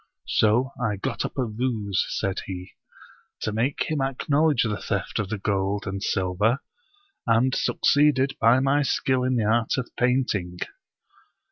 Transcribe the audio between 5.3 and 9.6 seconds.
gold and silver, and succeeded by my skill in the